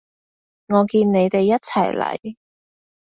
[0.69, 2.35] 我見你哋一齊嚟